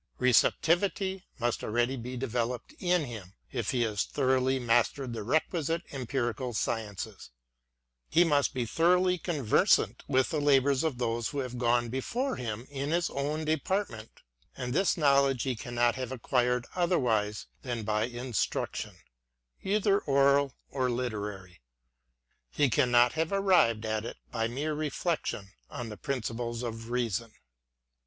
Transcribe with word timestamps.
Receptivity 0.17 1.27
must 1.37 1.63
already 1.63 1.95
be 1.95 2.17
developed 2.17 2.73
in 2.79 3.05
him, 3.05 3.35
if 3.51 3.69
he 3.69 3.83
has 3.83 4.03
thoroughly 4.03 4.57
mastered 4.57 5.13
the 5.13 5.21
requisite 5.21 5.83
empiri 5.91 6.35
cal 6.35 6.53
sciences, 6.53 7.29
lie 8.15 8.23
must 8.23 8.51
be 8.51 8.65
thoroughly 8.65 9.19
conversant 9.19 10.01
with 10.07 10.31
the 10.31 10.41
labours 10.41 10.83
of 10.83 10.97
those 10.97 11.27
who 11.27 11.37
have 11.37 11.59
gone 11.59 11.89
before 11.89 12.35
him 12.37 12.65
in 12.71 12.89
his 12.89 13.11
own 13.11 13.45
department, 13.45 14.23
and 14.57 14.73
this 14.73 14.97
Knowledge 14.97 15.43
he 15.43 15.55
cannot 15.55 15.93
have 15.93 16.11
acquired 16.11 16.65
otherwise 16.73 17.45
than 17.61 17.83
by 17.83 18.05
instruction, 18.05 18.95
either 19.61 19.99
oral 19.99 20.55
or 20.71 20.89
literary;— 20.89 21.61
he 22.49 22.71
cannot 22.71 23.13
have 23.13 23.31
arrived 23.31 23.85
at 23.85 24.03
it 24.03 24.17
by 24.31 24.47
mere 24.47 24.73
reflection 24.73 25.51
on 25.69 25.89
the 25.89 25.95
prin 25.97 26.21
ciples 26.21 26.63
of 26.63 26.89
Reason. 26.89 27.31